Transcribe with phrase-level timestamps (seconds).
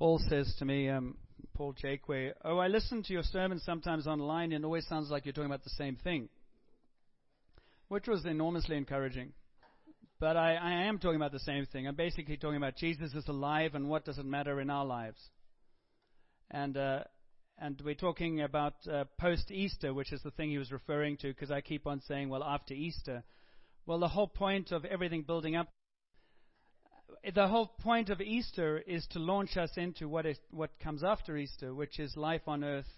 [0.00, 1.18] Paul says to me, um,
[1.52, 5.26] Paul Jakeway, Oh, I listen to your sermons sometimes online and it always sounds like
[5.26, 6.30] you're talking about the same thing.
[7.88, 9.34] Which was enormously encouraging.
[10.18, 11.86] But I, I am talking about the same thing.
[11.86, 15.20] I'm basically talking about Jesus is alive and what does it matter in our lives.
[16.50, 17.00] And, uh,
[17.58, 21.28] and we're talking about uh, post Easter, which is the thing he was referring to,
[21.28, 23.22] because I keep on saying, well, after Easter.
[23.84, 25.68] Well, the whole point of everything building up,
[27.34, 31.36] the whole point of Easter is to launch us into what, is, what comes after
[31.36, 32.88] Easter, which is life on earth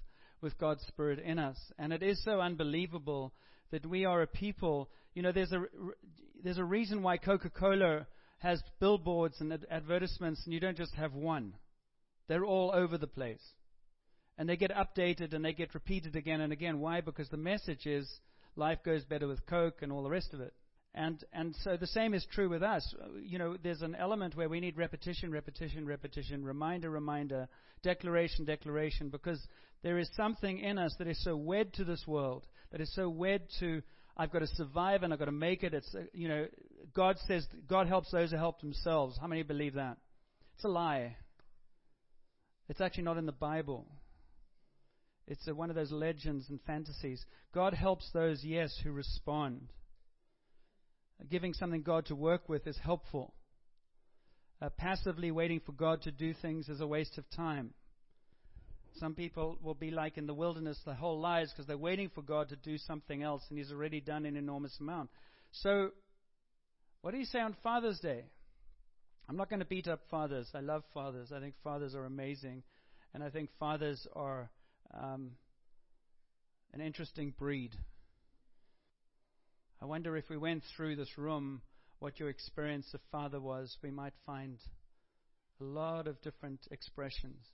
[0.40, 1.58] with God's Spirit in us.
[1.78, 3.32] And it is so unbelievable
[3.70, 4.90] that we are a people.
[5.14, 5.64] You know, there's a
[6.42, 8.06] there's a reason why Coca-Cola
[8.38, 11.54] has billboards and ad- advertisements, and you don't just have one.
[12.26, 13.42] They're all over the place.
[14.38, 16.80] And they get updated and they get repeated again and again.
[16.80, 17.00] Why?
[17.00, 18.10] Because the message is
[18.56, 20.54] life goes better with Coke and all the rest of it.
[20.94, 22.94] And, and so the same is true with us.
[23.22, 27.48] You know, there's an element where we need repetition, repetition, repetition, reminder, reminder,
[27.82, 29.40] declaration, declaration, because
[29.82, 33.08] there is something in us that is so wed to this world, that is so
[33.08, 33.82] wed to
[34.16, 35.74] I've got to survive and I've got to make it.
[35.74, 36.46] It's, uh, you know,
[36.94, 39.16] God says God helps those who help themselves.
[39.20, 39.96] How many believe that?
[40.54, 41.16] It's a lie.
[42.68, 43.86] It's actually not in the Bible.
[45.26, 47.24] It's a, one of those legends and fantasies.
[47.54, 49.68] God helps those, yes, who respond.
[51.30, 53.34] Giving something God to work with is helpful.
[54.60, 57.74] Uh, passively waiting for God to do things is a waste of time.
[58.98, 62.22] Some people will be like in the wilderness their whole lives because they're waiting for
[62.22, 65.10] God to do something else, and He's already done an enormous amount.
[65.52, 65.90] So,
[67.00, 68.24] what do you say on Father's Day?
[69.28, 70.48] I'm not going to beat up fathers.
[70.54, 71.32] I love fathers.
[71.34, 72.62] I think fathers are amazing,
[73.14, 74.50] and I think fathers are
[74.92, 75.32] um,
[76.74, 77.72] an interesting breed.
[79.82, 81.60] I wonder if we went through this room,
[81.98, 84.58] what your experience of father was, we might find
[85.60, 87.44] a lot of different expressions.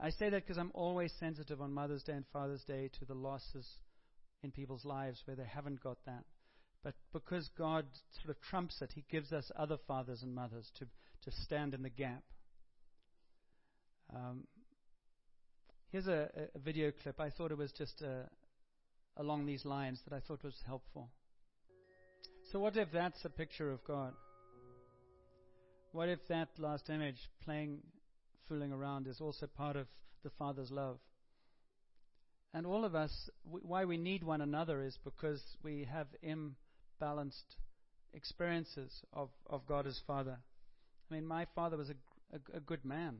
[0.00, 3.12] I say that because I'm always sensitive on Mother's Day and Father's Day to the
[3.12, 3.68] losses
[4.42, 6.24] in people's lives where they haven't got that.
[6.82, 7.84] But because God
[8.22, 11.82] sort of trumps it, He gives us other fathers and mothers to, to stand in
[11.82, 12.22] the gap.
[14.16, 14.44] Um,
[15.90, 17.20] here's a, a, video clip.
[17.20, 18.24] I thought it was just uh,
[19.16, 21.08] along these lines that I thought was helpful.
[22.50, 24.12] So, what if that's a picture of God?
[25.92, 27.78] What if that last image playing
[28.48, 29.86] fooling around is also part of
[30.22, 30.98] the Father's love.
[32.54, 37.56] And all of us, why we need one another is because we have imbalanced
[38.12, 40.38] experiences of, of God as Father.
[41.10, 41.94] I mean, my father was a,
[42.34, 43.16] a, a good man.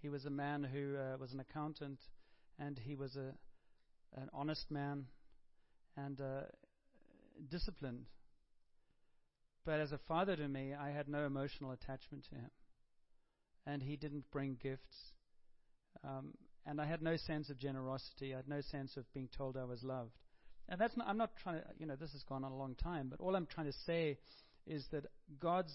[0.00, 1.98] He was a man who uh, was an accountant,
[2.58, 3.34] and he was a,
[4.16, 5.06] an honest man
[5.96, 6.42] and uh,
[7.50, 8.06] disciplined.
[9.64, 12.50] But as a father to me, I had no emotional attachment to him
[13.66, 15.12] and he didn't bring gifts.
[16.02, 16.34] Um,
[16.66, 18.32] and I had no sense of generosity.
[18.32, 20.12] I had no sense of being told I was loved.
[20.68, 22.74] And that's not, I'm not trying to, you know, this has gone on a long
[22.74, 24.18] time, but all I'm trying to say
[24.66, 25.06] is that
[25.40, 25.74] God's,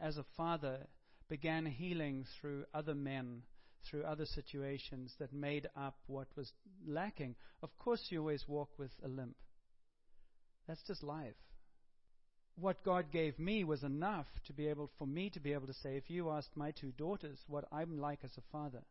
[0.00, 0.86] as a father,
[1.28, 3.42] began healing through other men,
[3.88, 6.52] through other situations that made up what was
[6.86, 7.34] lacking.
[7.62, 9.36] Of course, you always walk with a limp.
[10.66, 11.34] That's just life
[12.58, 15.74] what God gave me was enough to be able for me to be able to
[15.74, 18.82] say, if you asked my two daughters what I'm like as a father,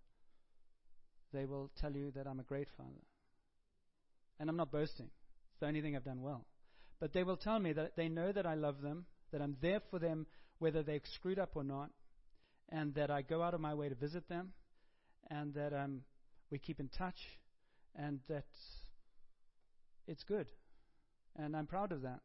[1.34, 2.92] they will tell you that I'm a great father.
[4.40, 5.08] And I'm not boasting.
[5.08, 6.46] It's the only thing I've done well.
[7.00, 9.82] But they will tell me that they know that I love them, that I'm there
[9.90, 10.28] for them
[10.60, 11.90] whether they've screwed up or not,
[12.70, 14.54] and that I go out of my way to visit them,
[15.30, 16.02] and that um,
[16.52, 17.18] we keep in touch,
[17.96, 18.46] and that
[20.08, 20.48] it's good.
[21.36, 22.22] And I'm proud of that.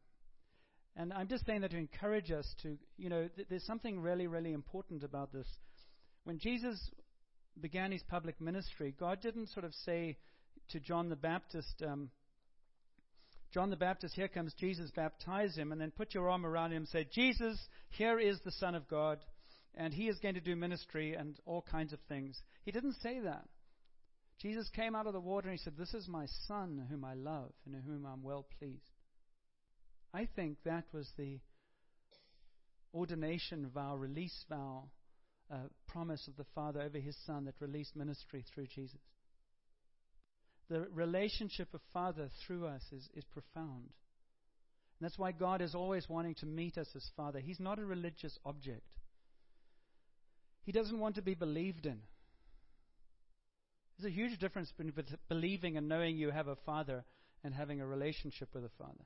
[0.95, 4.27] And I'm just saying that to encourage us to, you know, th- there's something really,
[4.27, 5.47] really important about this.
[6.25, 6.79] When Jesus
[7.59, 10.17] began his public ministry, God didn't sort of say
[10.69, 12.09] to John the Baptist, um,
[13.53, 16.83] John the Baptist, here comes Jesus, baptize him, and then put your arm around him
[16.83, 17.57] and say, Jesus,
[17.89, 19.19] here is the Son of God,
[19.75, 22.39] and he is going to do ministry and all kinds of things.
[22.63, 23.45] He didn't say that.
[24.41, 27.13] Jesus came out of the water and he said, This is my Son whom I
[27.13, 28.89] love and in whom I'm well pleased.
[30.13, 31.39] I think that was the
[32.93, 34.89] ordination vow, release vow,
[35.51, 35.57] uh,
[35.87, 38.99] promise of the Father over his Son that released ministry through Jesus.
[40.69, 43.89] The relationship of Father through us is, is profound.
[44.99, 47.39] And that's why God is always wanting to meet us as Father.
[47.39, 48.87] He's not a religious object,
[50.63, 51.99] He doesn't want to be believed in.
[53.97, 54.93] There's a huge difference between
[55.29, 57.03] believing and knowing you have a Father
[57.43, 59.05] and having a relationship with a Father.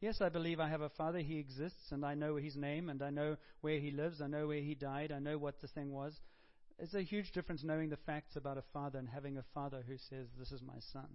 [0.00, 1.20] Yes, I believe I have a father.
[1.20, 4.20] He exists, and I know his name, and I know where he lives.
[4.20, 5.10] I know where he died.
[5.10, 6.20] I know what the thing was.
[6.78, 9.96] It's a huge difference knowing the facts about a father and having a father who
[9.96, 11.08] says, This is my son.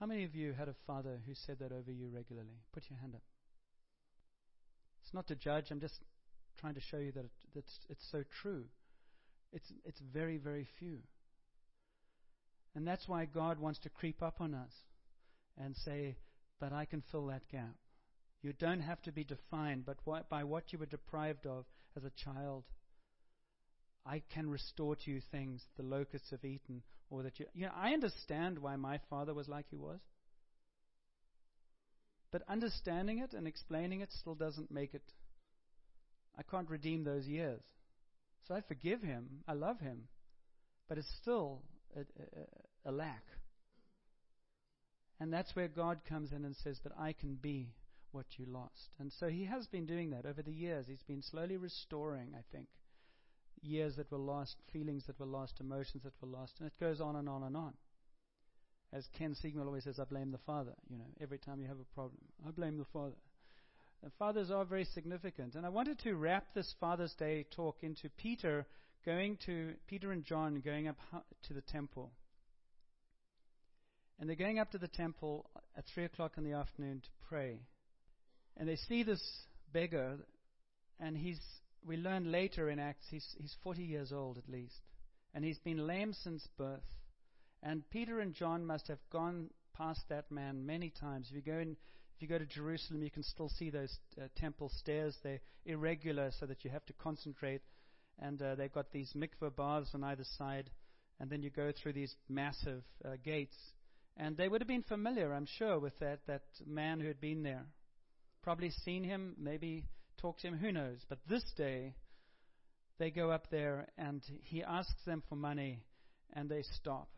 [0.00, 2.58] How many of you had a father who said that over you regularly?
[2.72, 3.22] Put your hand up.
[5.04, 6.00] It's not to judge, I'm just
[6.60, 8.64] trying to show you that it, it's, it's so true.
[9.52, 10.98] It's, it's very, very few.
[12.74, 14.72] And that's why God wants to creep up on us
[15.58, 16.16] and say,
[16.58, 17.74] But I can fill that gap.
[18.42, 21.64] You don't have to be defined but by what you were deprived of
[21.96, 22.64] as a child.
[24.04, 27.46] I can restore to you things the locusts have eaten, or that you.
[27.54, 30.00] You know, I understand why my father was like he was.
[32.32, 35.02] But understanding it and explaining it still doesn't make it.
[36.38, 37.60] I can't redeem those years.
[38.48, 39.42] So I forgive him.
[39.46, 40.08] I love him.
[40.88, 41.62] But it's still
[41.96, 43.24] a, a, a lack.
[45.20, 47.74] And that's where God comes in and says, But I can be
[48.10, 48.90] what you lost.
[48.98, 50.86] And so he has been doing that over the years.
[50.88, 52.68] He's been slowly restoring, I think,
[53.62, 56.54] years that were lost, feelings that were lost, emotions that were lost.
[56.58, 57.74] And it goes on and on and on.
[58.92, 60.74] As Ken Siegmund always says, I blame the father.
[60.90, 63.14] You know, every time you have a problem, I blame the father.
[64.02, 65.54] And fathers are very significant.
[65.54, 68.66] And I wanted to wrap this Father's Day talk into Peter
[69.04, 70.96] going to Peter and John going up
[71.48, 72.12] to the temple.
[74.18, 77.60] And they're going up to the temple at three o'clock in the afternoon to pray.
[78.56, 79.22] And they see this
[79.72, 80.18] beggar,
[81.00, 81.40] and he's
[81.84, 84.80] we learn later in Acts he's he's 40 years old at least,
[85.34, 86.80] and he's been lame since birth.
[87.62, 91.28] And Peter and John must have gone past that man many times.
[91.30, 91.76] If you go in,
[92.16, 95.16] if you go to Jerusalem, you can still see those uh, temple stairs.
[95.22, 97.62] They're irregular, so that you have to concentrate.
[98.18, 100.70] And uh, they've got these mikveh baths on either side,
[101.18, 103.56] and then you go through these massive uh, gates.
[104.16, 107.42] And they would have been familiar, I'm sure, with that that man who had been
[107.42, 107.64] there.
[108.42, 109.84] Probably seen him, maybe
[110.18, 110.98] talked to him, who knows?
[111.08, 111.94] But this day,
[112.98, 115.82] they go up there, and he asks them for money,
[116.32, 117.08] and they stop.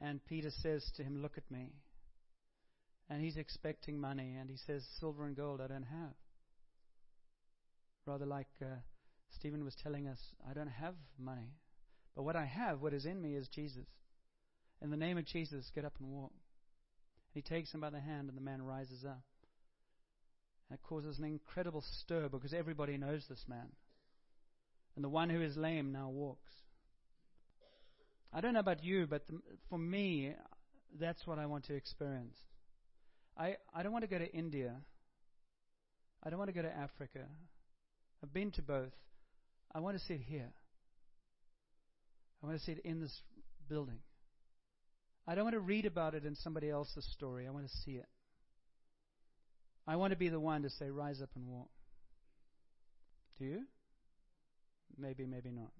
[0.00, 1.72] And Peter says to him, Look at me.
[3.10, 6.14] And he's expecting money, and he says, Silver and gold I don't have.
[8.06, 8.80] Rather like uh,
[9.30, 10.18] Stephen was telling us,
[10.48, 11.54] I don't have money.
[12.14, 13.86] But what I have, what is in me, is Jesus.
[14.82, 16.32] In the name of Jesus, get up and walk.
[17.34, 19.22] And he takes him by the hand, and the man rises up.
[20.68, 23.68] And it causes an incredible stir because everybody knows this man.
[24.96, 26.50] And the one who is lame now walks.
[28.32, 29.40] I don't know about you, but the,
[29.70, 30.34] for me,
[30.98, 32.36] that's what I want to experience.
[33.38, 34.74] I, I don't want to go to India.
[36.24, 37.20] I don't want to go to Africa.
[38.22, 38.92] I've been to both.
[39.74, 40.50] I want to see it here.
[42.42, 43.16] I want to see it in this
[43.68, 43.98] building.
[45.26, 47.46] I don't want to read about it in somebody else's story.
[47.46, 48.06] I want to see it.
[49.86, 51.68] I want to be the one to say, rise up and walk.
[53.38, 53.60] Do you?
[54.98, 55.70] Maybe, maybe not.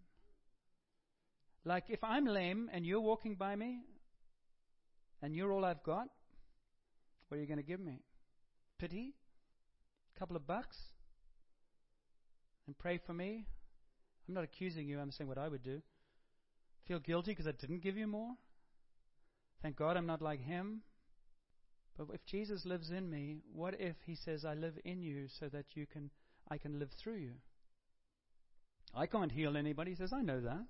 [1.65, 3.81] Like if I'm lame and you're walking by me
[5.21, 6.09] and you're all I've got,
[7.29, 8.01] what are you going to give me?
[8.79, 9.15] Pity?
[10.17, 10.77] A couple of bucks?
[12.67, 13.47] And pray for me?
[14.29, 15.81] I'm not accusing you, I'm saying what I would do.
[16.87, 18.33] Feel guilty because I didn't give you more?
[19.63, 20.83] Thank God I'm not like him.
[21.97, 25.49] But if Jesus lives in me, what if he says, I live in you so
[25.49, 26.11] that you can
[26.51, 27.33] I can live through you?
[28.95, 29.91] I can't heal anybody.
[29.91, 30.65] He says, I know that.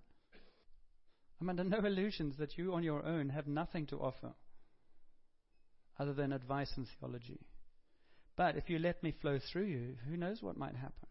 [1.40, 4.32] I'm under no illusions that you on your own have nothing to offer
[5.98, 7.40] other than advice and theology.
[8.36, 11.08] But if you let me flow through you, who knows what might happen?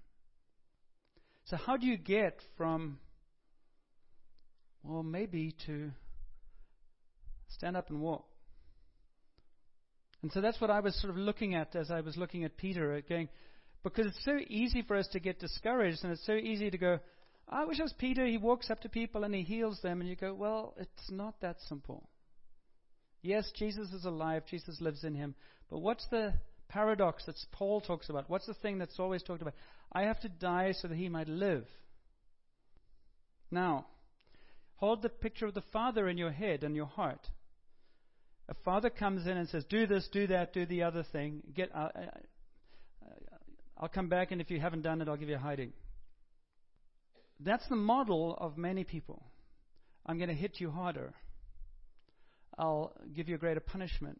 [1.46, 3.00] So, how do you get from,
[4.84, 5.92] well, maybe to
[7.50, 8.26] stand up and walk?
[10.22, 12.58] And so that's what I was sort of looking at as I was looking at
[12.58, 13.30] Peter, uh, going,
[13.84, 17.00] because it's so easy for us to get discouraged, and it's so easy to go,
[17.50, 18.26] I wish I was Peter.
[18.26, 20.02] He walks up to people and he heals them.
[20.02, 22.10] And you go, well, it's not that simple.
[23.28, 24.44] Yes, Jesus is alive.
[24.50, 25.36] Jesus lives in him.
[25.70, 26.34] But what's the
[26.70, 28.30] paradox that Paul talks about?
[28.30, 29.54] What's the thing that's always talked about?
[29.92, 31.66] I have to die so that he might live.
[33.52, 33.88] Now,
[34.78, 37.20] hold the picture of the Father in your head and your heart.
[38.48, 41.44] A father comes in and says, Do this, do that, do the other thing.
[41.54, 43.10] Get, uh, uh,
[43.78, 45.74] I'll come back, and if you haven't done it, I'll give you a hiding.
[47.42, 49.22] That's the model of many people.
[50.06, 51.14] I'm going to hit you harder.
[52.58, 54.20] I'll give you a greater punishment.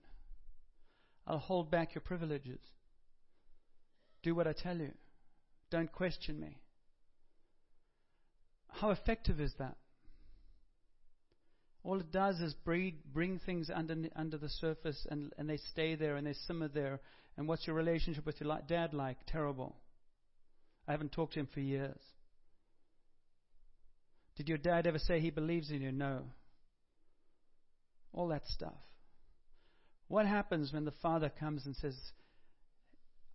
[1.26, 2.60] I'll hold back your privileges.
[4.24, 4.92] Do what I tell you.
[5.70, 6.58] Don't question me.
[8.70, 9.76] How effective is that?
[11.84, 15.96] All it does is breed, bring things under, under the surface and, and they stay
[15.96, 17.00] there and they simmer there.
[17.38, 19.18] And what's your relationship with your dad like?
[19.26, 19.76] Terrible.
[20.88, 22.00] I haven't talked to him for years.
[24.36, 25.92] Did your dad ever say he believes in you?
[25.92, 26.24] No.
[28.14, 28.74] All that stuff.
[30.08, 31.96] What happens when the father comes and says,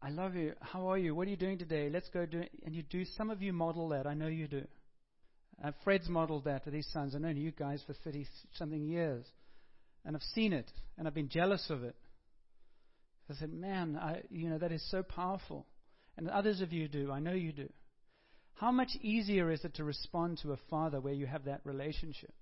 [0.01, 0.55] I love you.
[0.61, 1.15] How are you?
[1.15, 1.89] What are you doing today?
[1.91, 2.51] Let's go do it.
[2.65, 3.05] And you do.
[3.17, 4.07] Some of you model that.
[4.07, 4.65] I know you do.
[5.63, 7.15] Uh, Fred's modeled that with his sons.
[7.15, 9.25] I've known you guys for 30 something years.
[10.05, 10.71] And I've seen it.
[10.99, 11.95] And I've been jealous of it.
[13.31, 15.67] I said, man, I, you know, that is so powerful.
[16.17, 17.13] And others of you do.
[17.13, 17.69] I know you do.
[18.55, 22.35] How much easier is it to respond to a father where you have that relationship?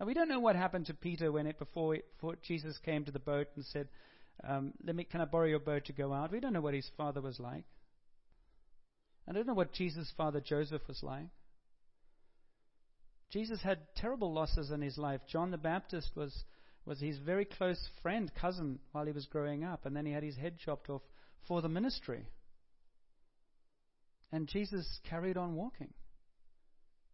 [0.00, 3.12] Now, we don't know what happened to Peter when it, before, before Jesus came to
[3.12, 3.88] the boat and said,
[4.42, 6.32] um, let me, can I borrow your boat to go out?
[6.32, 7.64] We don't know what his father was like.
[9.28, 11.28] I don't know what Jesus' father Joseph was like.
[13.30, 15.20] Jesus had terrible losses in his life.
[15.30, 16.44] John the Baptist was,
[16.86, 20.22] was his very close friend, cousin, while he was growing up, and then he had
[20.22, 21.02] his head chopped off
[21.46, 22.24] for the ministry.
[24.32, 25.92] And Jesus carried on walking,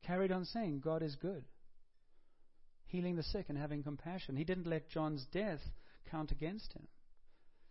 [0.07, 1.45] carried on saying, God is good,
[2.87, 4.37] healing the sick and having compassion.
[4.37, 5.61] He didn't let John's death
[6.11, 6.87] count against him.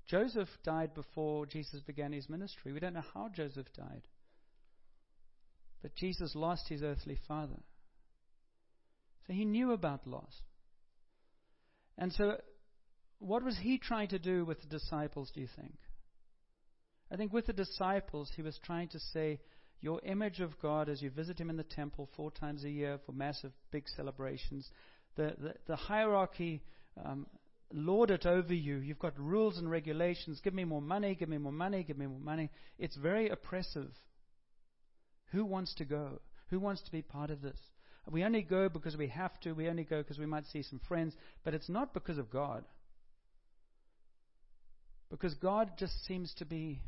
[0.07, 2.71] Joseph died before Jesus began his ministry.
[2.71, 4.07] We don't know how Joseph died.
[5.81, 7.59] But Jesus lost his earthly father.
[9.25, 10.41] So he knew about loss.
[11.97, 12.37] And so,
[13.19, 15.75] what was he trying to do with the disciples, do you think?
[17.11, 19.39] I think with the disciples, he was trying to say,
[19.79, 22.99] Your image of God as you visit him in the temple four times a year
[23.05, 24.69] for massive, big celebrations,
[25.15, 26.61] the, the, the hierarchy
[27.03, 27.25] um,
[27.73, 28.77] lord it over you.
[28.77, 30.39] You've got rules and regulations.
[30.43, 32.49] Give me more money, give me more money, give me more money.
[32.77, 33.91] It's very oppressive.
[35.31, 36.21] Who wants to go?
[36.49, 37.57] Who wants to be part of this?
[38.09, 39.53] We only go because we have to.
[39.53, 41.15] We only go because we might see some friends.
[41.43, 42.63] But it's not because of God.
[45.09, 46.81] Because God just seems to be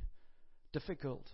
[0.73, 1.27] difficult.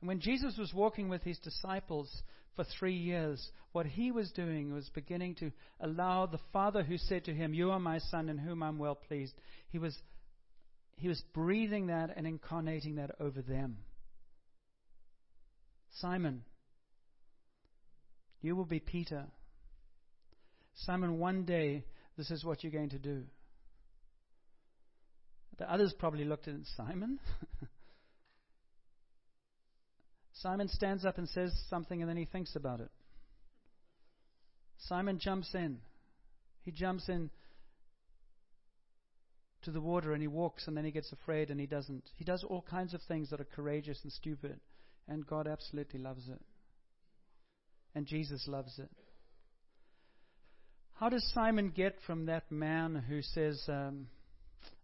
[0.00, 2.10] And when Jesus was walking with his disciples
[2.54, 7.24] for three years, what he was doing was beginning to allow the Father who said
[7.24, 9.34] to him, You are my Son in whom I'm well pleased,
[9.70, 9.96] he was,
[10.96, 13.78] he was breathing that and incarnating that over them.
[16.00, 16.42] Simon,
[18.42, 19.24] you will be Peter.
[20.84, 21.84] Simon, one day
[22.16, 23.24] this is what you're going to do.
[25.58, 27.18] The others probably looked at Simon.
[30.40, 32.90] Simon stands up and says something and then he thinks about it.
[34.78, 35.78] Simon jumps in.
[36.62, 37.30] He jumps in
[39.62, 42.04] to the water and he walks and then he gets afraid and he doesn't.
[42.16, 44.60] He does all kinds of things that are courageous and stupid.
[45.08, 46.40] And God absolutely loves it.
[47.94, 48.90] And Jesus loves it.
[50.94, 54.08] How does Simon get from that man who says, um,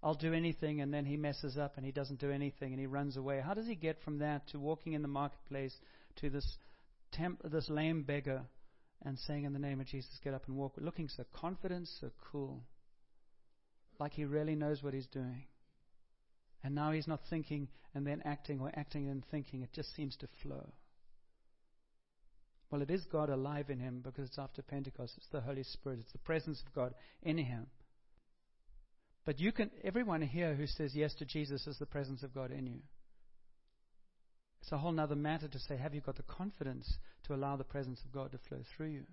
[0.02, 2.86] I'll do anything, and then he messes up and he doesn't do anything and he
[2.86, 3.40] runs away.
[3.40, 5.74] How does he get from that to walking in the marketplace
[6.16, 6.58] to this
[7.12, 8.42] temp- this lame beggar
[9.04, 12.10] and saying in the name of Jesus, get up and walk, looking so confident, so
[12.30, 12.62] cool,
[13.98, 15.44] like he really knows what he's doing.
[16.64, 19.62] And now he's not thinking and then acting or acting and thinking.
[19.62, 20.72] It just seems to flow.
[22.70, 25.14] Well, it is God alive in him because it's after Pentecost.
[25.18, 25.98] It's the Holy Spirit.
[26.00, 27.66] It's the presence of God in him.
[29.24, 32.50] But you can, everyone here who says yes to Jesus is the presence of God
[32.50, 32.80] in you.
[34.60, 37.64] It's a whole other matter to say, have you got the confidence to allow the
[37.64, 39.04] presence of God to flow through you?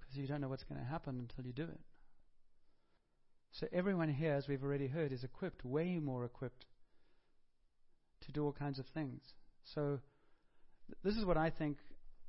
[0.00, 1.80] Because you don't know what's going to happen until you do it.
[3.52, 6.64] So everyone here, as we've already heard, is equipped, way more equipped,
[8.26, 9.20] to do all kinds of things.
[9.74, 10.00] So
[10.86, 11.78] th- this is what I think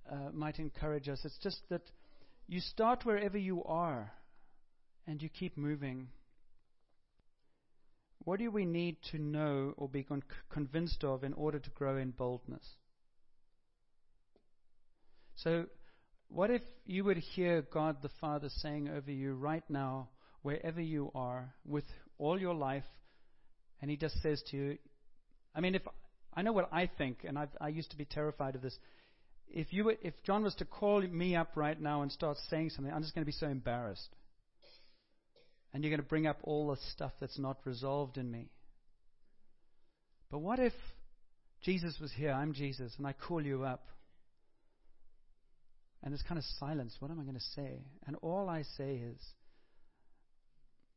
[0.09, 1.19] uh, might encourage us.
[1.23, 1.83] It's just that
[2.47, 4.11] you start wherever you are
[5.09, 6.07] and you keep moving.
[8.19, 11.97] What do we need to know or be con- convinced of in order to grow
[11.97, 12.63] in boldness?
[15.35, 15.65] So,
[16.27, 20.09] what if you would hear God the Father saying over you right now,
[20.43, 21.85] wherever you are, with
[22.19, 22.83] all your life,
[23.81, 24.77] and He just says to you,
[25.55, 25.81] I mean, if
[26.35, 28.77] I know what I think, and I've, i used to be terrified of this.
[29.47, 32.69] If you, were, if John was to call me up right now and start saying
[32.69, 34.15] something, I'm just going to be so embarrassed.
[35.73, 38.49] And you're going to bring up all the stuff that's not resolved in me.
[40.31, 40.73] But what if
[41.61, 42.31] Jesus was here?
[42.31, 43.85] I'm Jesus, and I call you up.
[46.01, 46.95] And there's kind of silence.
[46.99, 47.83] What am I going to say?
[48.07, 49.19] And all I say is,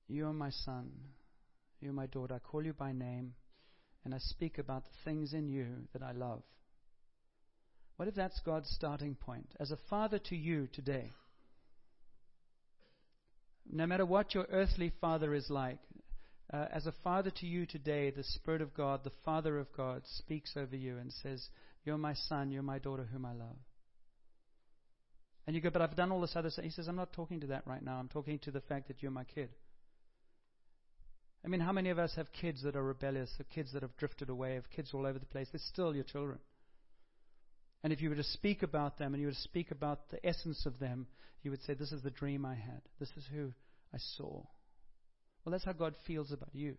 [0.08, 0.90] You are my son.
[1.80, 2.34] You are my daughter.
[2.34, 3.34] I call you by name.
[4.04, 6.42] And I speak about the things in you that I love.
[7.96, 9.48] What if that's God's starting point?
[9.60, 11.10] As a father to you today,
[13.70, 15.78] no matter what your earthly father is like,
[16.52, 20.02] uh, as a father to you today, the Spirit of God, the Father of God,
[20.04, 21.48] speaks over you and says,
[21.84, 23.56] You're my son, you're my daughter whom I love.
[25.46, 26.64] And you go, But I've done all this other stuff.
[26.64, 27.94] He says, I'm not talking to that right now.
[27.94, 29.48] I'm talking to the fact that you're my kid.
[31.44, 33.96] I mean, how many of us have kids that are rebellious, or kids that have
[33.96, 35.48] drifted away, have kids all over the place?
[35.50, 36.38] They're still your children.
[37.82, 40.24] And if you were to speak about them and you were to speak about the
[40.24, 41.06] essence of them,
[41.42, 42.82] you would say, This is the dream I had.
[43.00, 43.52] This is who
[43.92, 44.44] I saw.
[45.44, 46.76] Well, that's how God feels about you.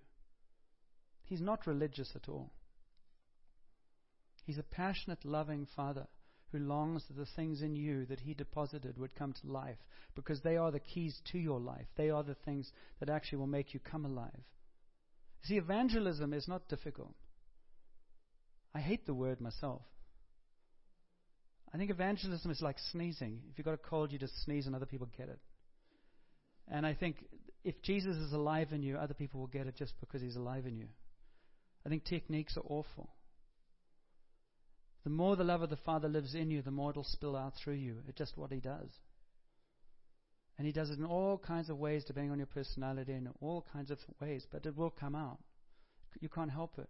[1.25, 2.51] He's not religious at all.
[4.45, 6.07] He's a passionate, loving Father
[6.51, 9.77] who longs that the things in you that He deposited would come to life
[10.15, 11.87] because they are the keys to your life.
[11.97, 14.43] They are the things that actually will make you come alive.
[15.43, 17.15] See, evangelism is not difficult.
[18.73, 19.81] I hate the word myself.
[21.73, 23.39] I think evangelism is like sneezing.
[23.51, 25.39] If you've got a cold, you just sneeze and other people get it.
[26.69, 27.17] And I think
[27.63, 30.65] if Jesus is alive in you, other people will get it just because he's alive
[30.67, 30.87] in you.
[31.85, 33.09] I think techniques are awful.
[35.03, 37.53] The more the love of the Father lives in you, the more it'll spill out
[37.61, 37.97] through you.
[38.07, 38.89] It's just what he does.
[40.57, 43.65] And he does it in all kinds of ways, depending on your personality, in all
[43.73, 45.39] kinds of ways, but it will come out.
[46.21, 46.89] You can't help it.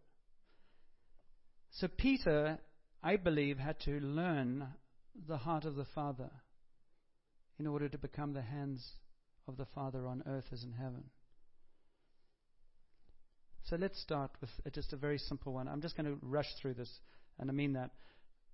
[1.72, 2.60] So Peter,
[3.04, 4.68] I believe, had to learn
[5.28, 6.32] the heart of the Father
[7.60, 8.88] in order to become the hands
[9.48, 11.04] of the Father on earth as in heaven.
[13.66, 15.68] So let's start with just a very simple one.
[15.68, 16.90] I'm just going to rush through this,
[17.40, 17.92] and I mean that.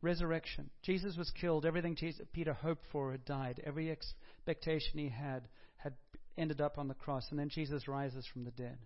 [0.01, 0.70] Resurrection.
[0.82, 1.65] Jesus was killed.
[1.65, 1.98] Everything
[2.32, 3.62] Peter hoped for had died.
[3.65, 5.94] Every expectation he had had
[6.38, 7.27] ended up on the cross.
[7.32, 8.77] And then Jesus rises from the dead.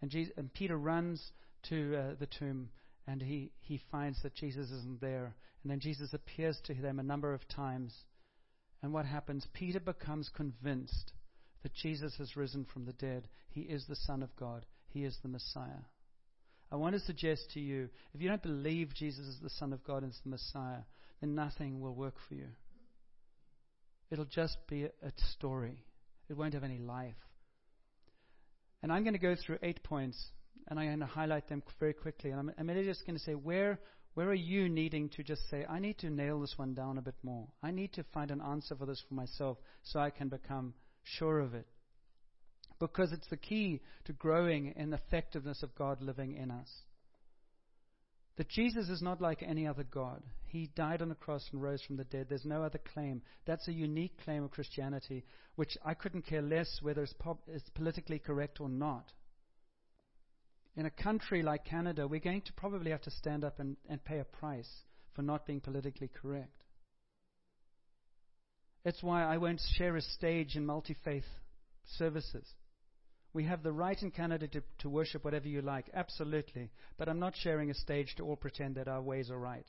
[0.00, 1.32] And, Jesus, and Peter runs
[1.70, 2.68] to uh, the tomb
[3.10, 5.34] and he, he finds that Jesus isn't there.
[5.62, 7.92] And then Jesus appears to them a number of times.
[8.82, 9.48] And what happens?
[9.52, 11.12] Peter becomes convinced
[11.64, 13.26] that Jesus has risen from the dead.
[13.50, 15.82] He is the Son of God, He is the Messiah.
[16.70, 19.82] I want to suggest to you if you don't believe Jesus is the Son of
[19.82, 20.82] God and is the Messiah,
[21.20, 22.46] then nothing will work for you.
[24.12, 25.84] It'll just be a, story,
[26.28, 27.14] it won't have any life.
[28.84, 30.16] And I'm going to go through eight points,
[30.70, 32.30] and I'm going to highlight them very quickly.
[32.30, 33.80] And I'm, I'm just going to say where
[34.14, 37.02] where are you needing to just say, I need to nail this one down a
[37.02, 37.46] bit more?
[37.62, 41.38] I need to find an answer for this for myself so I can become sure
[41.38, 41.66] of it.
[42.80, 46.68] Because it's the key to growing in the effectiveness of God living in us.
[48.36, 50.22] That Jesus is not like any other God.
[50.46, 52.26] He died on the cross and rose from the dead.
[52.28, 53.22] There's no other claim.
[53.46, 57.14] That's a unique claim of Christianity, which I couldn't care less whether it's,
[57.48, 59.12] it's politically correct or not
[60.80, 64.02] in a country like Canada, we're going to probably have to stand up and, and
[64.02, 64.70] pay a price
[65.14, 66.64] for not being politically correct.
[68.86, 71.26] It's why I won't share a stage in multi faith
[71.98, 72.46] services.
[73.34, 76.70] We have the right in Canada to, to worship whatever you like, absolutely.
[76.96, 79.66] But I'm not sharing a stage to all pretend that our ways are right.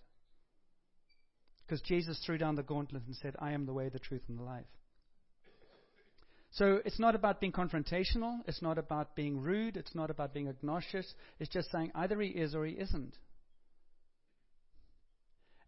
[1.68, 4.40] Because Jesus threw down the gauntlet and said, I am the way, the truth, and
[4.40, 4.64] the life.
[6.52, 8.40] So it's not about being confrontational.
[8.46, 9.78] It's not about being rude.
[9.78, 11.12] It's not about being obnoxious.
[11.40, 13.16] It's just saying either he is or he isn't.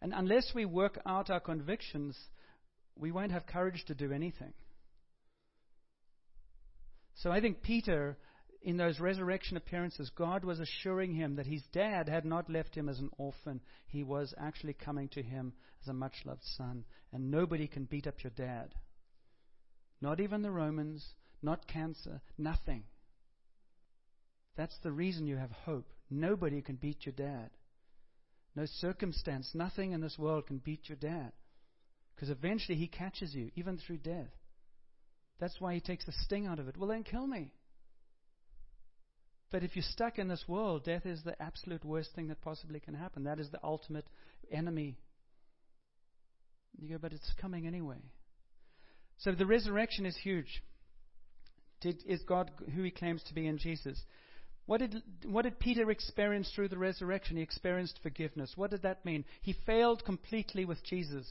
[0.02, 2.18] And unless we work out our convictions,
[2.98, 4.52] we won't have courage to do anything.
[7.16, 8.18] So I think Peter,
[8.62, 12.90] in those resurrection appearances, God was assuring him that his dad had not left him
[12.90, 13.62] as an orphan.
[13.88, 16.84] He was actually coming to him as a much loved son.
[17.14, 18.76] And nobody can beat up your dad.
[20.04, 22.84] Not even the Romans, not cancer, nothing.
[24.58, 25.94] That's the reason you have hope.
[26.10, 27.52] Nobody can beat your dad.
[28.54, 31.32] No circumstance, nothing in this world can beat your dad.
[32.14, 34.28] Because eventually he catches you, even through death.
[35.40, 36.76] That's why he takes the sting out of it.
[36.76, 37.54] Well, then kill me.
[39.52, 42.82] But if you're stuck in this world, death is the absolute worst thing that possibly
[42.82, 43.24] can happen.
[43.24, 44.06] That is the ultimate
[44.52, 44.98] enemy.
[46.78, 48.02] You go, but it's coming anyway.
[49.20, 50.62] So the resurrection is huge.
[51.82, 54.02] Did, is God who he claims to be in Jesus?
[54.66, 57.38] What did, what did Peter experience through the resurrection?
[57.38, 58.54] He experienced forgiveness.
[58.56, 59.26] What did that mean?
[59.42, 61.28] He failed completely with Jesus.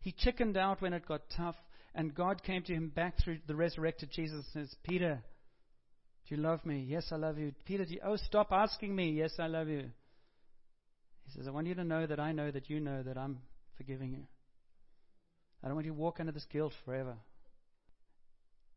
[0.00, 1.54] He chickened out when it got tough,
[1.94, 5.22] and God came to him back through the resurrected Jesus and says, Peter,
[6.28, 6.84] do you love me?
[6.88, 7.52] Yes, I love you.
[7.64, 9.10] Peter, you, oh, stop asking me.
[9.12, 9.90] Yes, I love you.
[11.24, 13.38] He says, I want you to know that I know that you know that I'm
[13.76, 14.22] forgiving you.
[15.62, 17.16] I don't want you to walk under this guilt forever.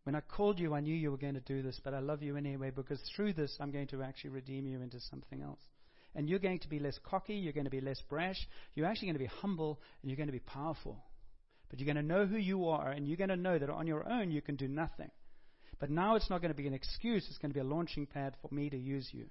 [0.03, 2.21] When I called you, I knew you were going to do this, but I love
[2.21, 5.59] you anyway because through this, I'm going to actually redeem you into something else.
[6.13, 8.37] And you're going to be less cocky, you're going to be less brash,
[8.75, 11.03] you're actually going to be humble, and you're going to be powerful.
[11.69, 13.87] But you're going to know who you are, and you're going to know that on
[13.87, 15.09] your own you can do nothing.
[15.79, 18.05] But now it's not going to be an excuse, it's going to be a launching
[18.05, 19.25] pad for me to use you.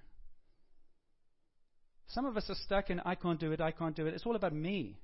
[2.09, 4.15] Some of us are stuck in, I can't do it, I can't do it.
[4.15, 4.99] It's all about me.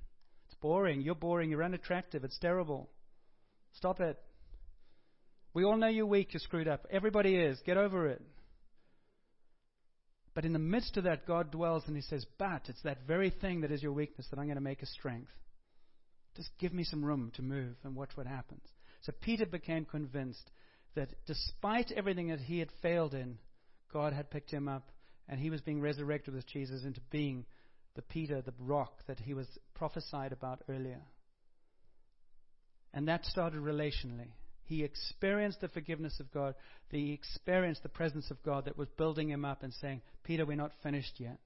[0.61, 1.01] Boring.
[1.01, 1.49] You're boring.
[1.49, 2.23] You're unattractive.
[2.23, 2.89] It's terrible.
[3.73, 4.17] Stop it.
[5.53, 6.33] We all know you're weak.
[6.33, 6.85] You're screwed up.
[6.89, 7.59] Everybody is.
[7.65, 8.21] Get over it.
[10.33, 13.31] But in the midst of that, God dwells and He says, But it's that very
[13.31, 15.31] thing that is your weakness that I'm going to make a strength.
[16.37, 18.63] Just give me some room to move and watch what happens.
[19.01, 20.49] So Peter became convinced
[20.95, 23.37] that despite everything that he had failed in,
[23.91, 24.89] God had picked him up
[25.27, 27.45] and he was being resurrected with Jesus into being
[27.95, 31.01] the Peter, the rock that he was prophesied about earlier.
[32.93, 34.31] And that started relationally.
[34.63, 36.55] He experienced the forgiveness of God.
[36.89, 40.55] He experienced the presence of God that was building him up and saying, Peter, we're
[40.55, 41.39] not finished yet.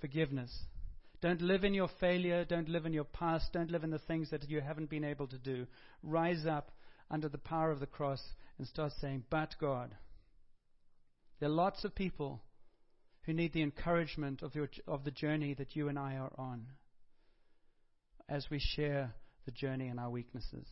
[0.00, 0.52] Forgiveness.
[1.20, 2.44] Don't live in your failure.
[2.44, 3.52] Don't live in your past.
[3.52, 5.66] Don't live in the things that you haven't been able to do.
[6.02, 6.70] Rise up
[7.10, 8.22] under the power of the cross
[8.58, 9.94] and start saying, But God.
[11.40, 12.42] There are lots of people
[13.26, 16.66] who need the encouragement of, your, of the journey that you and I are on
[18.28, 19.12] as we share
[19.44, 20.66] the journey and our weaknesses.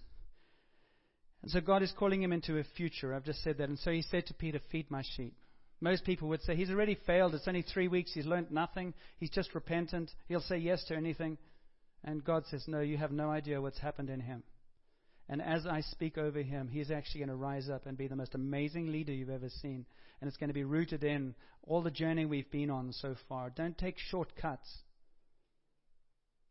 [1.42, 3.14] And so God is calling him into a future.
[3.14, 3.68] I've just said that.
[3.68, 5.34] And so he said to Peter, Feed my sheep.
[5.80, 7.34] Most people would say, He's already failed.
[7.34, 8.12] It's only three weeks.
[8.14, 8.94] He's learned nothing.
[9.18, 10.10] He's just repentant.
[10.26, 11.36] He'll say yes to anything.
[12.02, 14.42] And God says, No, you have no idea what's happened in him.
[15.28, 18.16] And as I speak over him, he's actually going to rise up and be the
[18.16, 19.86] most amazing leader you've ever seen.
[20.20, 23.50] And it's going to be rooted in all the journey we've been on so far.
[23.50, 24.68] Don't take shortcuts.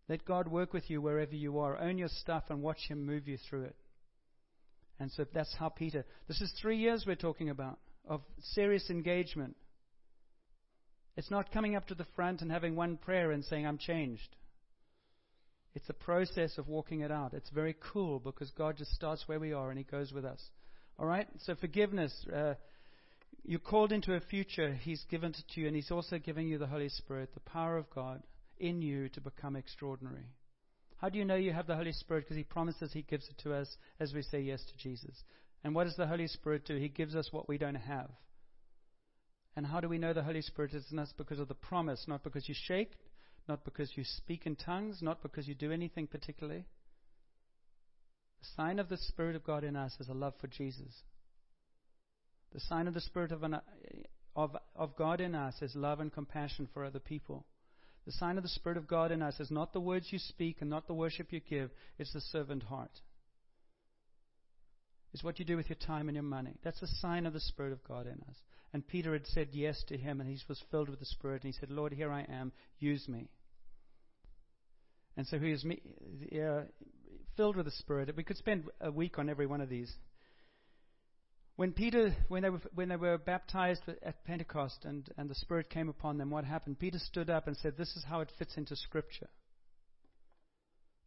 [0.10, 1.80] Let God work with you wherever you are.
[1.80, 3.76] Own your stuff and watch him move you through it.
[5.00, 8.22] And so that's how Peter, this is three years we're talking about of
[8.54, 9.56] serious engagement.
[11.16, 14.36] It's not coming up to the front and having one prayer and saying, I'm changed.
[15.76, 17.34] It's a process of walking it out.
[17.34, 20.42] It's very cool because God just starts where we are and He goes with us.
[21.00, 21.28] All right?
[21.46, 22.14] So, forgiveness.
[22.32, 22.54] Uh,
[23.46, 24.74] you're called into a future.
[24.74, 27.78] He's given it to you, and He's also giving you the Holy Spirit, the power
[27.78, 28.24] of God
[28.58, 30.28] in you to become extraordinary.
[30.98, 32.24] How do you know you have the Holy Spirit?
[32.24, 35.24] Because He promises He gives it to us as we say yes to Jesus.
[35.64, 36.78] And what does the Holy Spirit do?
[36.78, 38.10] He gives us what we don't have.
[39.56, 41.14] And how do we know the Holy Spirit is in us?
[41.18, 42.92] Because of the promise, not because you shake,
[43.48, 46.66] not because you speak in tongues, not because you do anything particularly.
[48.42, 51.04] The sign of the Spirit of God in us is a love for Jesus.
[52.54, 53.60] The sign of the Spirit of, an,
[54.36, 57.46] of, of God in us is love and compassion for other people.
[58.06, 60.58] The sign of the Spirit of God in us is not the words you speak
[60.60, 62.92] and not the worship you give, it's the servant heart.
[65.14, 66.58] It's what you do with your time and your money.
[66.64, 68.36] That's a sign of the Spirit of God in us.
[68.74, 71.54] And Peter had said yes to him, and he was filled with the Spirit, and
[71.54, 73.30] he said, Lord, here I am, use me.
[75.16, 76.64] And so he was uh,
[77.38, 78.16] filled with the Spirit.
[78.18, 79.94] We could spend a week on every one of these.
[81.56, 85.70] When Peter, when they were, when they were baptized at Pentecost and, and the Spirit
[85.70, 86.80] came upon them, what happened?
[86.80, 89.30] Peter stood up and said, This is how it fits into Scripture.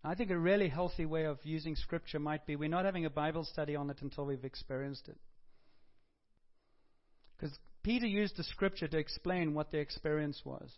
[0.07, 3.11] I think a really healthy way of using Scripture might be we're not having a
[3.11, 5.17] Bible study on it until we've experienced it.
[7.37, 10.71] Because Peter used the Scripture to explain what the experience was.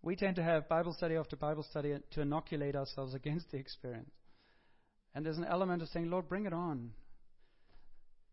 [0.00, 4.10] We tend to have Bible study after Bible study to inoculate ourselves against the experience.
[5.14, 6.92] And there's an element of saying, Lord, bring it on.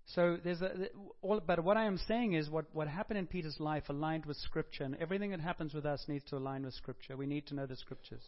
[0.06, 0.88] So there's a,
[1.22, 4.38] all, but what I am saying is what, what happened in Peter's life aligned with
[4.38, 7.18] Scripture, and everything that happens with us needs to align with Scripture.
[7.18, 8.24] We need to know the Scriptures.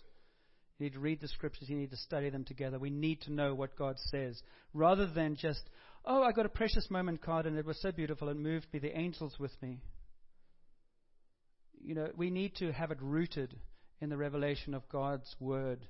[0.81, 1.69] You need to read the Scriptures.
[1.69, 2.79] You need to study them together.
[2.79, 4.41] We need to know what God says,
[4.73, 5.61] rather than just,
[6.05, 8.29] oh, I got a precious moment card and it was so beautiful.
[8.29, 8.79] It moved me.
[8.79, 9.77] The angels with me.
[11.79, 13.55] You know, we need to have it rooted
[13.99, 15.85] in the revelation of God's Word.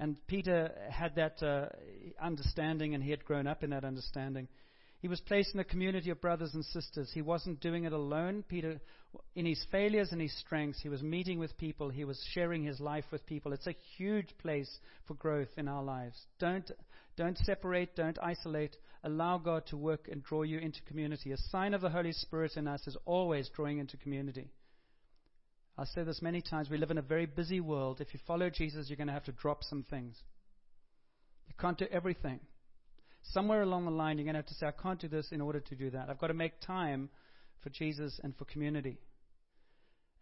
[0.00, 1.66] And Peter had that uh,
[2.22, 4.48] understanding, and he had grown up in that understanding.
[5.00, 7.10] He was placed in a community of brothers and sisters.
[7.14, 8.42] He wasn't doing it alone.
[8.48, 8.80] Peter,
[9.36, 11.88] in his failures and his strengths, he was meeting with people.
[11.88, 13.52] He was sharing his life with people.
[13.52, 16.20] It's a huge place for growth in our lives.
[16.40, 16.68] Don't,
[17.16, 18.76] don't separate, don't isolate.
[19.04, 21.30] Allow God to work and draw you into community.
[21.30, 24.50] A sign of the Holy Spirit in us is always drawing into community.
[25.78, 26.68] I've said this many times.
[26.68, 28.00] We live in a very busy world.
[28.00, 30.20] If you follow Jesus, you're going to have to drop some things.
[31.46, 32.40] You can't do everything.
[33.32, 35.40] Somewhere along the line, you're going to have to say, I can't do this in
[35.40, 36.08] order to do that.
[36.08, 37.10] I've got to make time
[37.62, 38.98] for Jesus and for community.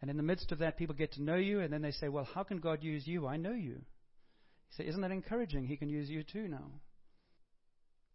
[0.00, 2.08] And in the midst of that, people get to know you, and then they say,
[2.08, 3.26] Well, how can God use you?
[3.26, 3.76] I know you.
[3.76, 5.66] You say, Isn't that encouraging?
[5.66, 6.64] He can use you too now.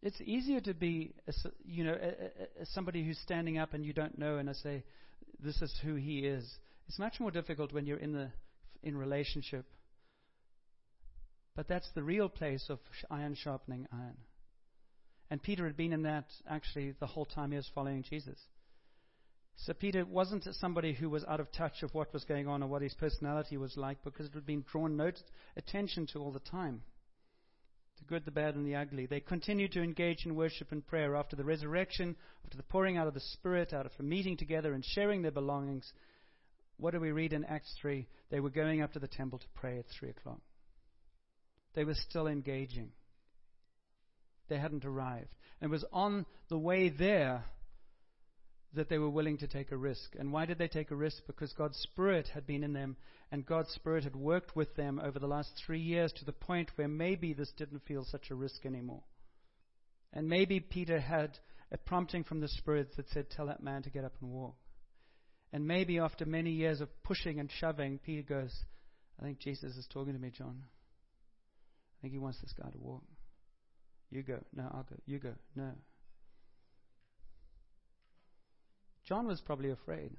[0.02, 3.94] It's easier to be, a, you know, a, a, somebody who's standing up and you
[3.94, 4.84] don't know, and I say,
[5.44, 6.44] this is who He is.
[6.88, 8.32] It's much more difficult when you're in the
[8.84, 9.66] in relationship.
[11.56, 14.18] But that's the real place of iron sharpening iron.
[15.32, 18.38] And Peter had been in that actually the whole time he was following Jesus.
[19.56, 22.68] So Peter wasn't somebody who was out of touch of what was going on or
[22.68, 25.00] what his personality was like because it had been drawn
[25.56, 26.82] attention to all the time.
[28.00, 29.06] The good, the bad, and the ugly.
[29.06, 33.08] They continued to engage in worship and prayer after the resurrection, after the pouring out
[33.08, 35.90] of the Spirit, out of meeting together and sharing their belongings.
[36.76, 38.06] What do we read in Acts 3?
[38.32, 40.42] They were going up to the temple to pray at 3 o'clock.
[41.74, 42.90] They were still engaging.
[44.52, 45.30] They hadn't arrived.
[45.62, 47.46] And it was on the way there
[48.74, 50.14] that they were willing to take a risk.
[50.20, 51.24] And why did they take a risk?
[51.26, 52.98] Because God's Spirit had been in them,
[53.32, 56.70] and God's Spirit had worked with them over the last three years to the point
[56.76, 59.04] where maybe this didn't feel such a risk anymore.
[60.12, 61.40] And maybe Peter had
[61.72, 64.58] a prompting from the Spirit that said, Tell that man to get up and walk.
[65.54, 68.54] And maybe after many years of pushing and shoving, Peter goes,
[69.18, 70.62] I think Jesus is talking to me, John.
[70.62, 73.04] I think he wants this guy to walk.
[74.12, 74.40] You go.
[74.54, 74.96] No, I'll go.
[75.06, 75.34] You go.
[75.56, 75.72] No.
[79.08, 80.12] John was probably afraid.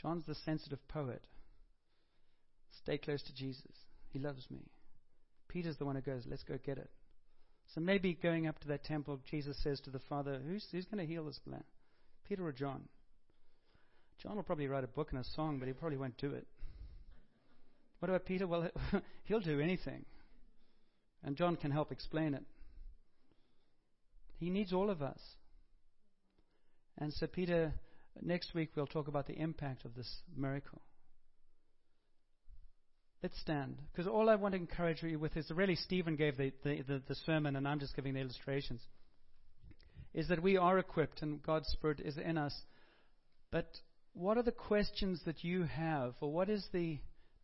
[0.00, 1.22] John's the sensitive poet.
[2.82, 3.72] Stay close to Jesus.
[4.12, 4.60] He loves me.
[5.48, 6.90] Peter's the one who goes, let's go get it.
[7.74, 11.04] So maybe going up to that temple, Jesus says to the Father, who's, who's going
[11.04, 11.64] to heal this man?
[12.28, 12.82] Peter or John?
[14.22, 16.46] John will probably write a book and a song, but he probably won't do it.
[17.98, 18.46] What about Peter?
[18.46, 18.68] Well,
[19.24, 20.04] he'll do anything.
[21.24, 22.44] And John can help explain it.
[24.38, 25.20] He needs all of us.
[26.98, 27.72] And so, Peter,
[28.22, 30.82] next week we'll talk about the impact of this miracle.
[33.22, 33.78] Let's stand.
[33.90, 37.02] Because all I want to encourage you with is really Stephen gave the, the, the,
[37.08, 38.82] the sermon, and I'm just giving the illustrations.
[40.12, 42.54] Is that we are equipped and God's Spirit is in us.
[43.50, 43.66] But
[44.12, 46.98] what are the questions that you have, or what is the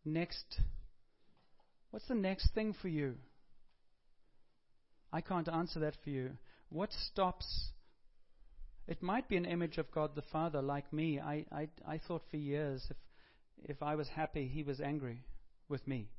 [0.05, 0.61] next?
[1.89, 3.15] What's the next thing for you?
[5.13, 6.31] I can't answer that for you.
[6.69, 7.71] What stops
[8.87, 11.19] it might be an image of God the Father, like me.
[11.19, 12.97] I, I, I thought for years if,
[13.63, 15.23] if I was happy, he was angry
[15.69, 16.09] with me.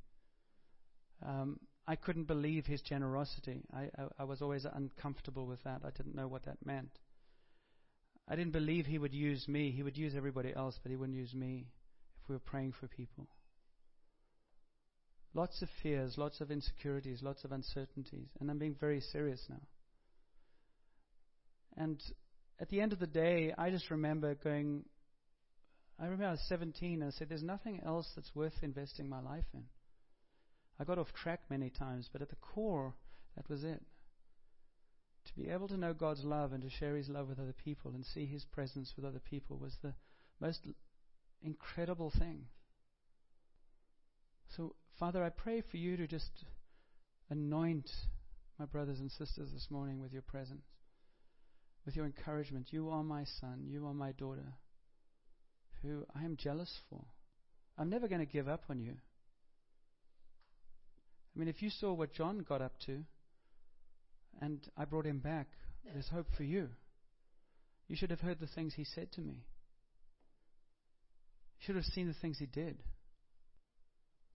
[1.25, 3.63] Um, I couldn't believe his generosity.
[3.73, 5.81] I, I, I was always uncomfortable with that.
[5.85, 6.97] I didn't know what that meant.
[8.27, 9.71] I didn't believe he would use me.
[9.71, 11.67] He would use everybody else, but he wouldn't use me
[12.21, 13.27] if we were praying for people.
[15.33, 18.27] Lots of fears, lots of insecurities, lots of uncertainties.
[18.39, 19.61] And I'm being very serious now.
[21.75, 21.99] And
[22.59, 24.85] at the end of the day, I just remember going,
[25.99, 29.21] I remember I was 17 and I said, There's nothing else that's worth investing my
[29.21, 29.63] life in.
[30.79, 32.93] I got off track many times, but at the core,
[33.35, 33.81] that was it.
[35.25, 37.91] To be able to know God's love and to share His love with other people
[37.95, 39.93] and see His presence with other people was the
[40.39, 40.59] most
[41.41, 42.45] incredible thing.
[44.55, 46.45] So, Father, I pray for you to just
[47.29, 47.89] anoint
[48.59, 50.63] my brothers and sisters this morning with your presence
[51.85, 52.67] with your encouragement.
[52.71, 53.65] You are my son.
[53.67, 54.53] You are my daughter
[55.81, 57.03] who I am jealous for.
[57.77, 58.93] I'm never going to give up on you.
[61.35, 63.03] I mean, if you saw what John got up to
[64.39, 65.47] and I brought him back,
[65.91, 66.69] there's hope for you.
[67.87, 69.43] You should have heard the things he said to me.
[71.59, 72.77] You should have seen the things he did.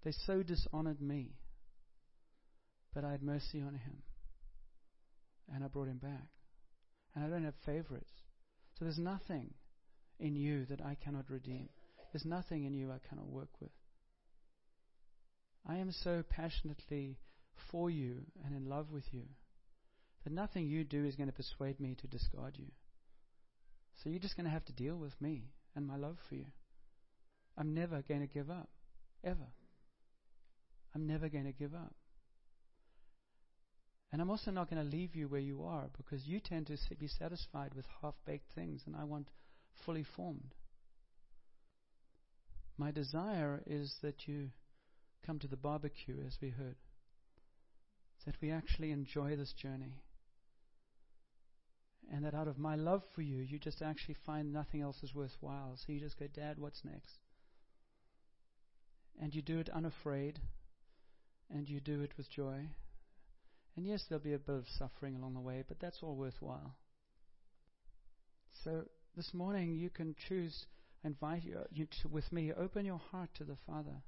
[0.05, 1.33] They so dishonored me.
[2.95, 4.03] But I had mercy on him.
[5.53, 6.29] And I brought him back.
[7.15, 8.13] And I don't have favorites.
[8.79, 9.55] So there's nothing
[10.21, 11.69] in you that I cannot redeem.
[12.13, 13.71] There's nothing in you I cannot work with.
[15.67, 17.19] I am so passionately
[17.71, 19.25] for you and in love with you
[20.25, 22.67] that nothing you do is going to persuade me to discard you.
[23.97, 26.47] So you're just going to have to deal with me and my love for you.
[27.57, 28.69] I'm never going to give up.
[29.25, 29.49] Ever.
[30.95, 31.95] I'm never going to give up.
[34.11, 36.79] And I'm also not going to leave you where you are because you tend to
[36.97, 39.29] be satisfied with half baked things, and I want
[39.85, 40.55] fully formed.
[42.79, 44.51] My desire is that you
[45.27, 46.77] come to the barbecue, as we heard,
[48.25, 50.03] that we actually enjoy this journey.
[52.11, 55.15] And that out of my love for you, you just actually find nothing else is
[55.15, 55.77] worthwhile.
[55.77, 57.19] So you just go, Dad, what's next?
[59.21, 60.41] And you do it unafraid,
[61.53, 62.69] and you do it with joy.
[63.77, 66.75] And yes, there'll be a bit of suffering along the way, but that's all worthwhile.
[68.65, 68.83] So
[69.17, 70.67] this morning you can choose,
[71.05, 74.03] invite you, you to, with me, open your heart to the Father.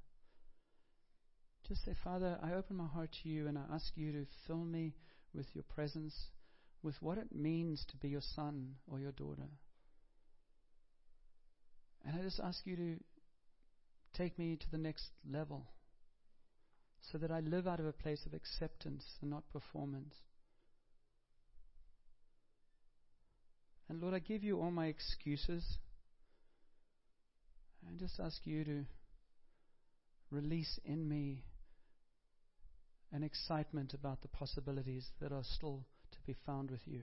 [1.67, 4.63] Just say, Father, I open my heart to you and I ask you to fill
[4.65, 4.93] me
[5.33, 6.15] with your presence,
[6.83, 9.47] with what it means to be your son or your daughter.
[12.05, 12.97] And I just ask you to
[14.17, 15.67] take me to the next level
[17.11, 20.15] so that I live out of a place of acceptance and not performance.
[23.89, 25.77] And Lord, I give you all my excuses.
[27.85, 28.85] I just ask you to
[30.29, 31.43] release in me
[33.11, 37.01] an excitement about the possibilities that are still to be found with you.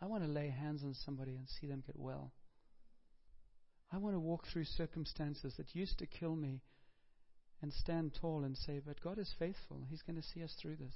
[0.00, 2.32] I want to lay hands on somebody and see them get well.
[3.92, 6.62] I want to walk through circumstances that used to kill me
[7.62, 9.82] and stand tall and say, But God is faithful.
[9.88, 10.94] He's going to see us through this.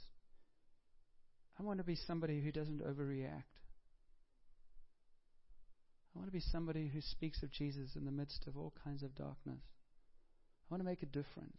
[1.58, 3.44] I want to be somebody who doesn't overreact.
[6.14, 9.02] I want to be somebody who speaks of Jesus in the midst of all kinds
[9.02, 9.62] of darkness.
[10.70, 11.58] I want to make a difference.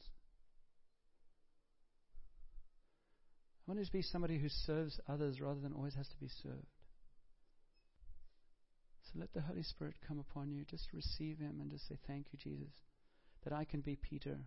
[3.67, 6.67] I want to be somebody who serves others rather than always has to be served.
[9.05, 10.65] So let the Holy Spirit come upon you.
[10.65, 12.73] Just receive Him and just say, Thank you, Jesus,
[13.43, 14.37] that I can be Peter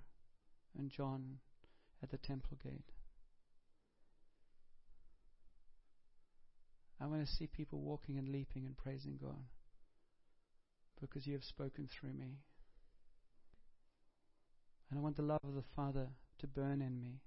[0.78, 1.38] and John
[2.02, 2.92] at the temple gate.
[7.00, 9.44] I want to see people walking and leaping and praising God
[11.00, 12.38] because you have spoken through me.
[14.90, 16.08] And I want the love of the Father
[16.38, 17.20] to burn in me.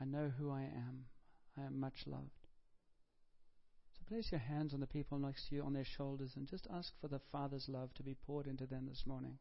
[0.00, 1.06] I know who I am.
[1.58, 2.46] I am much loved.
[3.92, 6.66] So place your hands on the people next to you, on their shoulders, and just
[6.72, 9.38] ask for the Father's love to be poured into them this morning.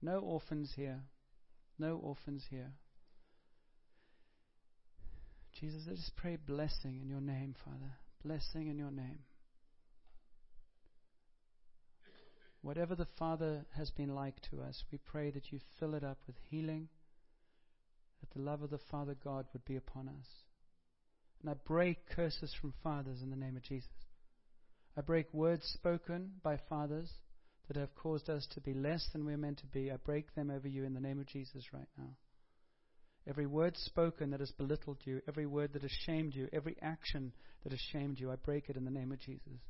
[0.00, 1.02] No orphans here.
[1.78, 2.72] No orphans here.
[5.60, 7.92] Jesus, I just pray blessing in your name, Father.
[8.24, 9.20] Blessing in your name.
[12.62, 16.18] Whatever the Father has been like to us, we pray that you fill it up
[16.26, 16.88] with healing,
[18.20, 20.26] that the love of the Father God would be upon us.
[21.40, 23.90] And I break curses from fathers in the name of Jesus.
[24.96, 27.10] I break words spoken by fathers
[27.72, 29.90] that have caused us to be less than we're meant to be.
[29.90, 32.10] I break them over you in the name of Jesus right now.
[33.26, 37.32] Every word spoken that has belittled you, every word that has shamed you, every action
[37.62, 39.60] that has shamed you, I break it in the name of Jesus.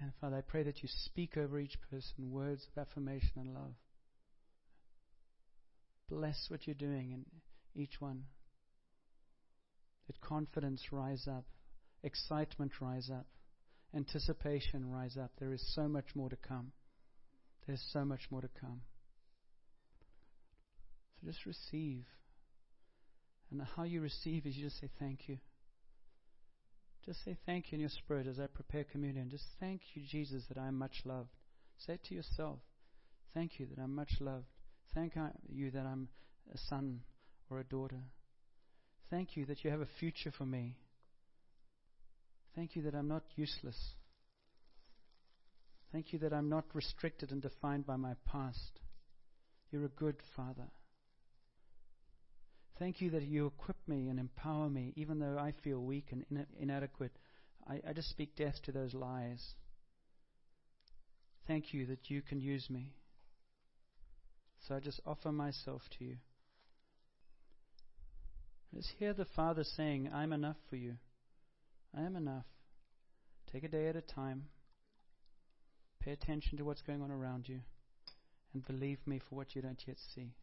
[0.00, 3.74] And Father, I pray that you speak over each person words of affirmation and love.
[6.08, 7.24] Bless what you're doing in
[7.74, 8.24] each one.
[10.08, 11.44] Let confidence rise up,
[12.02, 13.26] excitement rise up,
[13.94, 15.32] anticipation rise up.
[15.38, 16.72] There is so much more to come.
[17.66, 18.82] There's so much more to come.
[21.20, 22.04] So just receive.
[23.50, 25.38] And how you receive is you just say thank you.
[27.04, 29.30] Just say thank you in your spirit as I prepare communion.
[29.30, 31.30] Just thank you, Jesus, that I am much loved.
[31.78, 32.58] Say it to yourself.
[33.34, 34.46] Thank you that I'm much loved.
[34.94, 35.14] Thank
[35.48, 36.08] you that I'm
[36.52, 37.00] a son
[37.48, 38.02] or a daughter.
[39.08, 40.76] Thank you that you have a future for me.
[42.54, 43.78] Thank you that I'm not useless.
[45.92, 48.80] Thank you that I'm not restricted and defined by my past.
[49.70, 50.68] You're a good Father.
[52.78, 56.24] Thank you that you equip me and empower me, even though I feel weak and
[56.30, 57.12] in- inadequate.
[57.68, 59.54] I, I just speak death to those lies.
[61.46, 62.92] Thank you that you can use me.
[64.66, 66.16] So I just offer myself to you.
[68.74, 70.94] Just hear the Father saying, I'm enough for you.
[71.96, 72.46] I am enough.
[73.50, 74.46] Take a day at a time.
[76.00, 77.60] Pay attention to what's going on around you.
[78.54, 80.34] And believe me for what you don't yet see.